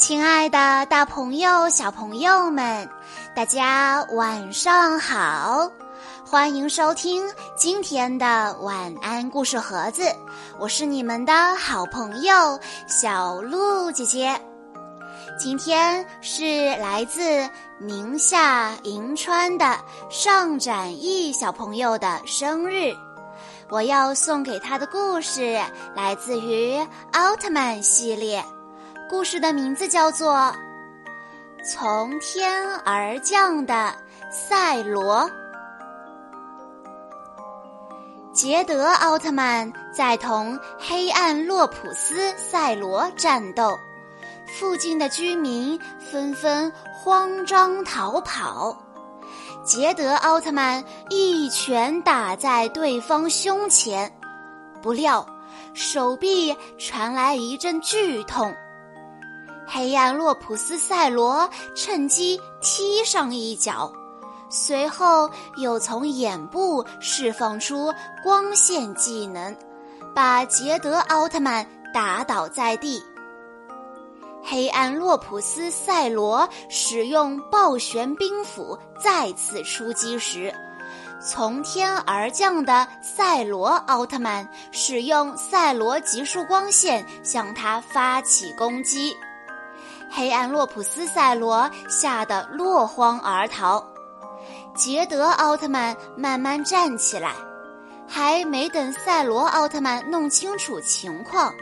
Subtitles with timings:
[0.00, 2.88] 亲爱的，大朋友、小朋友们，
[3.36, 5.70] 大家晚上好！
[6.24, 7.22] 欢迎收听
[7.54, 10.04] 今天的晚安故事盒子，
[10.58, 12.58] 我是你们的好朋友
[12.88, 14.40] 小鹿姐姐。
[15.38, 17.46] 今天是来自
[17.78, 19.76] 宁夏银川的
[20.08, 22.96] 尚展毅小朋友的生日，
[23.68, 25.60] 我要送给他的故事
[25.94, 26.74] 来自于
[27.12, 28.42] 奥特曼系列。
[29.10, 30.34] 故事的名字叫做
[31.64, 33.92] 《从天而降的
[34.30, 35.28] 赛罗》。
[38.32, 43.76] 杰德奥特曼在同黑暗洛普斯赛罗战斗，
[44.46, 48.80] 附近的居民纷纷慌张逃跑。
[49.64, 54.08] 杰德奥特曼一拳打在对方胸前，
[54.80, 55.26] 不料
[55.74, 58.54] 手臂传来一阵剧痛。
[59.72, 63.92] 黑暗洛普斯赛罗趁机踢上一脚，
[64.48, 69.56] 随后又从眼部释放出光线技能，
[70.12, 73.00] 把杰德奥特曼打倒在地。
[74.42, 80.52] 黑暗洛普斯赛罗使用暴旋冰斧再次出击时，
[81.24, 89.14] 从天而降的赛罗奥特曼使用赛罗极速光线向他发起攻击。
[90.10, 93.82] 黑暗洛普斯赛罗吓得落荒而逃，
[94.74, 97.32] 捷德奥特曼慢慢站起来，
[98.08, 101.52] 还没等赛罗奥特曼弄清楚情况，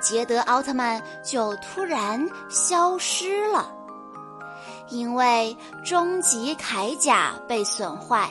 [0.00, 3.70] 捷德奥特曼就突然消失了。
[4.88, 8.28] 因为终极铠甲被损坏，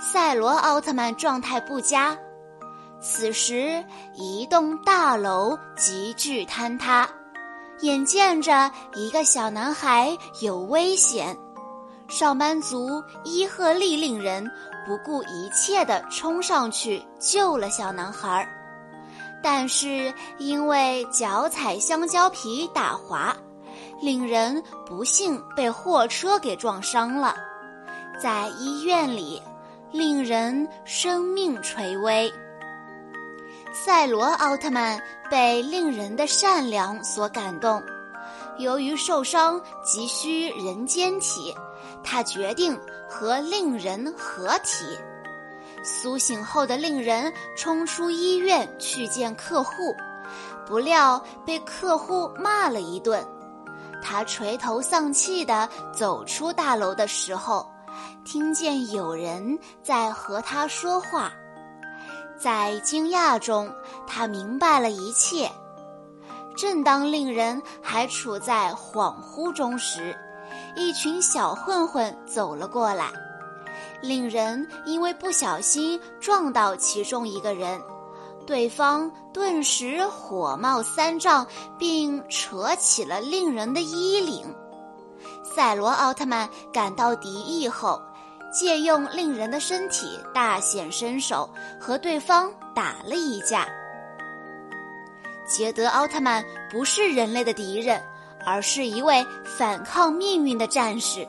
[0.00, 2.16] 赛罗奥特曼状态不佳。
[3.00, 7.08] 此时，一栋大楼急剧坍塌。
[7.82, 11.36] 眼见着一个小男孩有危险，
[12.06, 14.48] 上班族伊赫利令人
[14.86, 18.48] 不顾一切地冲上去救了小男孩，
[19.42, 23.36] 但是因为脚踩香蕉皮打滑，
[24.00, 27.34] 令人不幸被货车给撞伤了，
[28.16, 29.42] 在医院里，
[29.90, 32.32] 令人生命垂危。
[33.72, 37.82] 赛罗奥特曼被令人的善良所感动，
[38.58, 41.54] 由于受伤急需人间体，
[42.04, 42.78] 他决定
[43.08, 44.84] 和令人合体。
[45.82, 49.94] 苏醒后的令人冲出医院去见客户，
[50.66, 53.26] 不料被客户骂了一顿。
[54.02, 57.66] 他垂头丧气地走出大楼的时候，
[58.22, 61.32] 听见有人在和他说话。
[62.42, 63.72] 在惊讶中，
[64.04, 65.48] 他明白了一切。
[66.56, 70.18] 正当令人还处在恍惚中时，
[70.74, 73.12] 一群小混混走了过来。
[74.00, 77.80] 令人因为不小心撞到其中一个人，
[78.44, 81.46] 对方顿时火冒三丈，
[81.78, 84.52] 并扯起了令人的衣领。
[85.44, 88.02] 赛罗奥特曼感到敌意后。
[88.52, 91.48] 借用令人的身体大显身手，
[91.80, 93.66] 和对方打了一架。
[95.46, 98.00] 杰德奥特曼不是人类的敌人，
[98.46, 101.26] 而是一位反抗命运的战士。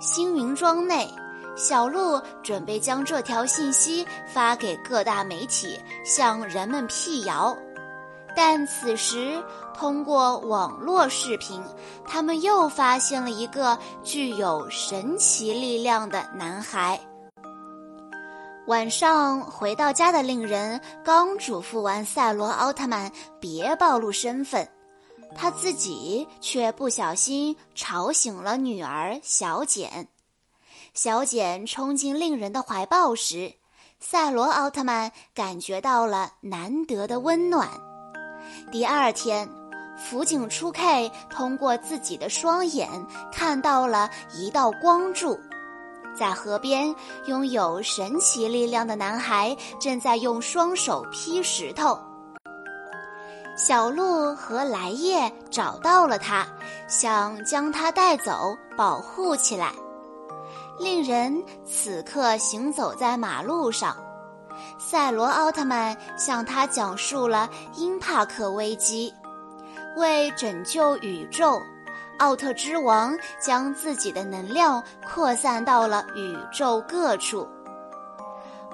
[0.00, 1.08] 星云庄内，
[1.56, 7.56] 小鹿准备将这条信息发给各大媒体，向人们辟谣。
[8.36, 9.42] 但此时，
[9.72, 11.62] 通过网络视频，
[12.06, 17.00] 他们又发现了一个具有神奇力量的男孩。
[18.66, 23.10] 晚上回到家的令人刚嘱咐完赛罗奥特曼
[23.40, 24.68] 别暴露身份，
[25.34, 30.08] 他自己却不小心吵醒了女儿小简。
[30.92, 33.54] 小简冲进令人的怀抱时，
[33.98, 37.70] 赛罗奥特曼感觉到了难得的温暖。
[38.70, 39.48] 第二天，
[39.96, 42.88] 辅警初 K 通过自己的双眼
[43.32, 45.38] 看到了一道光柱，
[46.16, 46.94] 在河边
[47.26, 51.98] 拥有神奇力量的男孩正在用双手劈石头。
[53.56, 56.46] 小鹿和来叶找到了他，
[56.88, 59.72] 想将他带走保护起来。
[60.78, 63.96] 令人此刻行走在马路上。
[64.78, 69.12] 赛罗奥特曼向他讲述了因帕克危机。
[69.96, 71.58] 为拯救宇宙，
[72.18, 77.48] 奥特之王将自己的能量扩散到了宇宙各处。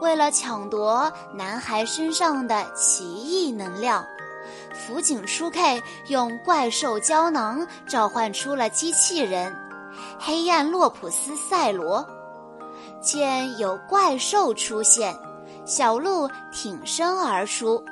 [0.01, 4.05] 为了抢夺男孩身上的奇异能量，
[4.75, 9.57] 辅警初 K 用怪兽胶囊召唤出了机器人
[10.19, 12.05] 黑暗洛普斯赛罗。
[13.01, 15.17] 见有怪兽出现，
[15.65, 17.83] 小鹿挺身而出。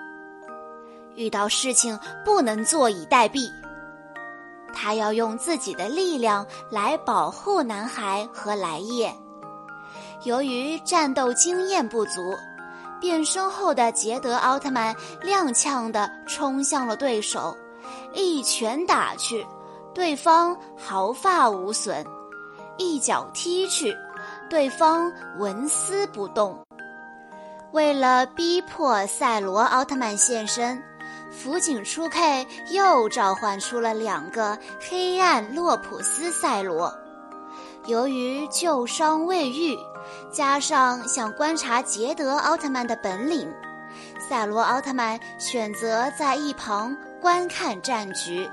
[1.14, 3.50] 遇到事情不能坐以待毙，
[4.72, 9.12] 他要用自己的力量来保护男孩和来叶。
[10.24, 12.34] 由于战斗经验不足，
[13.00, 17.56] 变身后的捷德奥特曼踉跄地冲向了对手，
[18.14, 19.44] 一拳打去，
[19.94, 22.04] 对方毫发无损；
[22.76, 23.96] 一脚踢去，
[24.48, 26.58] 对方纹丝不动。
[27.72, 30.82] 为了逼迫赛罗奥特曼现身，
[31.30, 36.92] 辅警初 K 又召唤出了两个黑暗洛普斯赛罗。
[37.86, 39.78] 由于旧伤未愈。
[40.32, 43.52] 加上想观察捷德奥特曼的本领，
[44.18, 48.48] 赛罗奥特曼选择在一旁观看战局。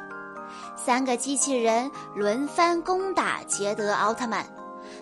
[0.75, 4.45] 三个机器人轮番攻打捷德奥特曼，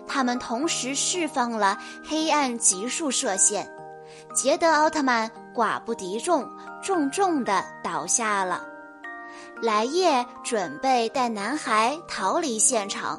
[0.06, 1.76] 他们同时释放了
[2.08, 3.68] 黑暗极速射线。
[4.36, 6.46] 捷德奥特曼寡不敌众，
[6.82, 8.62] 重重的倒下了。
[9.62, 13.18] 莱叶准备带男孩逃离现场。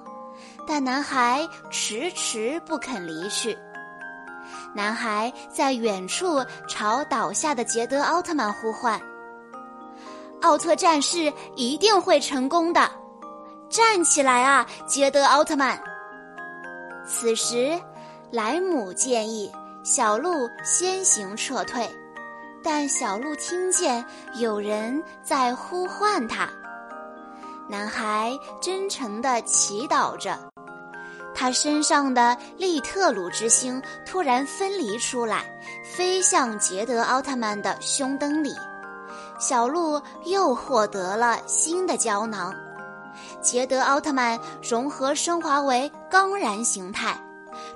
[0.68, 3.58] 但男孩迟迟不肯离去。
[4.76, 9.02] 男孩在远处朝倒下的捷德奥特曼呼唤
[10.44, 12.92] ：“奥特战士一定会成功的，
[13.70, 15.82] 站起来啊，捷德奥特曼！”
[17.08, 17.80] 此时，
[18.30, 19.50] 莱姆建议
[19.90, 21.90] 小鹿先行撤退，
[22.62, 24.04] 但小鹿听见
[24.36, 26.50] 有人在呼唤他。
[27.70, 30.38] 男孩真诚地祈祷着。
[31.34, 35.46] 他身上的利特鲁之星突然分离出来，
[35.86, 38.54] 飞向捷德奥特曼的胸灯里。
[39.40, 42.54] 小鹿又获得了新的胶囊，
[43.42, 47.18] 捷德奥特曼融合升华为钢然形态，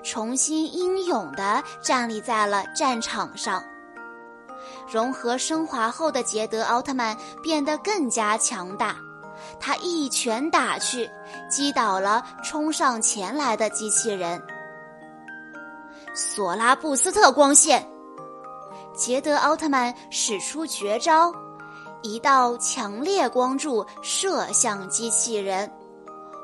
[0.04, 3.64] 重新英勇地站立在了战场上。
[4.92, 8.96] 融合升华后的捷德奥特曼变得更加强大。
[9.60, 11.10] 他一拳打去，
[11.50, 14.42] 击倒了冲上前来的机器人。
[16.14, 17.88] 索拉布斯特光线，
[18.94, 21.34] 捷德奥特曼使出绝招，
[22.04, 25.72] 一道强烈光柱射向机器人，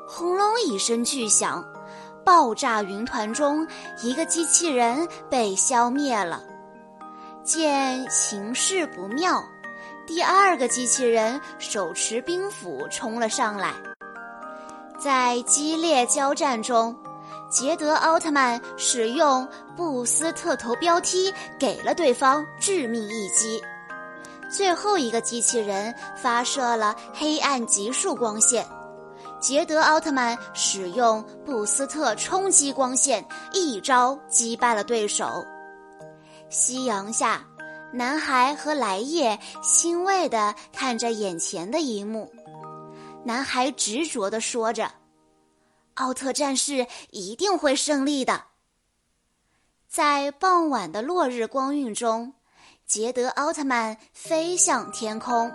[0.08, 1.64] 轰隆一声巨响，
[2.28, 3.66] 爆炸云团中
[4.02, 6.42] 一个机器人被消灭了。
[7.42, 9.42] 见形势不妙。
[10.06, 13.72] 第二个机器人手持冰斧冲了上来，
[15.00, 16.94] 在激烈交战中，
[17.50, 23.58] 捷德奥特曼使用布斯特头标踢给了对方致命一击。
[24.50, 28.66] 最后一个机器人发射了黑暗极速光线，
[29.40, 35.44] 捷德奥特曼使用布斯特冲击光线一招击败了对手。
[36.48, 37.44] 夕阳下。
[37.90, 42.30] 男孩和来叶欣慰地看着眼前的一幕，
[43.24, 44.92] 男孩执着地说着
[45.96, 48.44] ：“奥特战士一定会胜利的。”
[49.88, 52.34] 在傍晚的落日光晕中，
[52.84, 55.50] 捷德奥特曼飞向天空。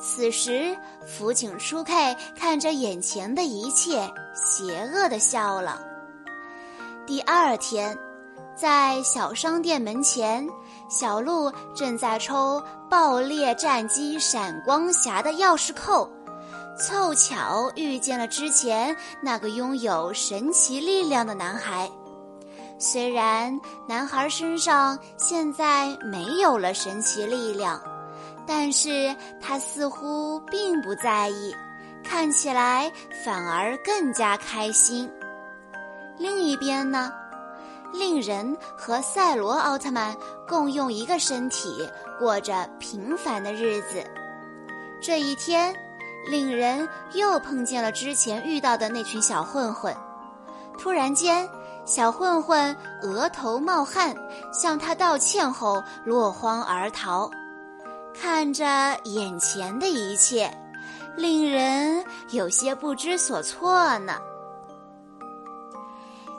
[0.00, 0.76] 此时，
[1.06, 5.80] 辅警初 K 看着眼前的一切，邪恶地笑了。
[7.06, 7.98] 第二天。
[8.60, 10.44] 在小商店门前，
[10.90, 16.10] 小鹿正在抽爆裂战机闪光侠的钥匙扣，
[16.76, 21.88] 凑巧遇见了之前那个拥有神奇力量的男孩。
[22.80, 27.80] 虽然男孩身上现在没有了神奇力量，
[28.48, 31.54] 但是他似乎并不在意，
[32.02, 32.90] 看起来
[33.22, 35.08] 反而更加开心。
[36.16, 37.12] 另一边呢？
[37.92, 40.16] 令人和赛罗奥特曼
[40.48, 41.86] 共用一个身体，
[42.18, 44.02] 过着平凡的日子。
[45.00, 45.74] 这一天，
[46.30, 49.94] 令人又碰见了之前遇到的那群小混混。
[50.78, 51.48] 突然间，
[51.84, 54.14] 小混混额头冒汗，
[54.52, 57.30] 向他道歉后落荒而逃。
[58.20, 58.64] 看着
[59.04, 60.50] 眼前的一切，
[61.16, 64.18] 令人有些不知所措呢。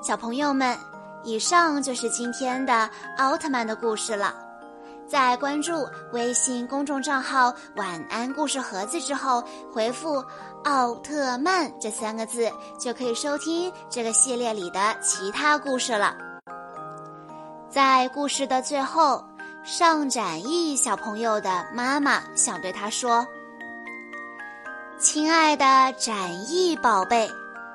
[0.02, 0.78] 小朋友们。
[1.26, 4.34] 以上就是今天的奥特曼的故事了。
[5.06, 10.24] 在关注微信公众账号“晚安故事盒子”之后，回复
[10.64, 16.16] “奥特曼”这三个字，就可以收听这个系列里的其他故事了。
[17.70, 19.22] 在故事的最后，
[19.64, 23.28] 上展翼小朋友的妈妈想对他说
[24.98, 27.30] ：“亲爱的展翼宝贝，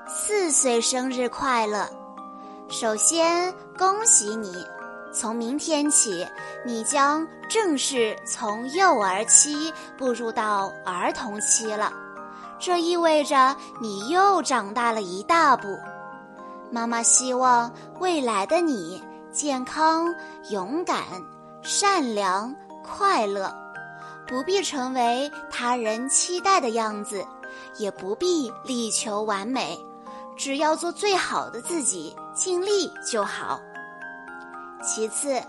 [0.08, 1.88] 四岁生日快乐！
[2.68, 4.66] 首先恭喜你，
[5.12, 6.26] 从明天起，
[6.64, 11.92] 你将正式从幼儿期步入到儿童期了。
[12.58, 15.78] 这意味着你又长大了一大步。
[16.70, 19.00] 妈妈希望未来的你
[19.30, 20.12] 健康、
[20.48, 20.98] 勇敢。”
[21.64, 23.50] 善良、快乐，
[24.26, 27.24] 不必成为他人期待的样子，
[27.78, 29.78] 也不必力求完美，
[30.36, 33.58] 只要做最好的自己，尽力就好。
[34.82, 35.42] 其次，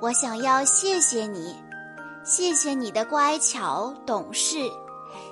[0.00, 1.56] 我想要谢谢你，
[2.22, 4.70] 谢谢你的乖巧懂事，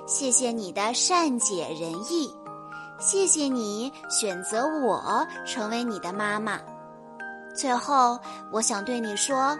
[0.05, 2.29] 谢谢你的善解人意，
[2.99, 6.59] 谢谢你选择我成为你的妈妈。
[7.55, 8.19] 最后，
[8.51, 9.57] 我想对你说。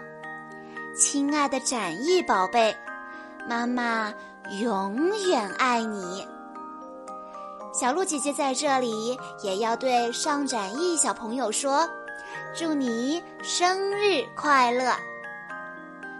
[0.96, 2.74] 亲爱的展翼宝贝，
[3.46, 4.10] 妈妈
[4.62, 6.26] 永远爱你。
[7.70, 11.86] 小鹿姐姐在这里也要对上展翼小朋友说
[12.56, 14.90] ：“祝你生日快乐！”